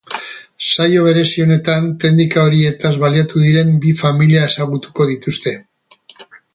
Saio 0.69 1.03
berezi 1.07 1.43
honetan 1.43 1.91
teknika 2.05 2.45
horietaz 2.47 2.93
baliatu 3.05 3.45
diren 3.45 3.73
bi 3.87 3.95
familia 4.03 4.49
ezagutuko 4.53 5.11
dituzte. 5.15 5.59